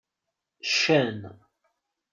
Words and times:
Ccan. 0.69 1.21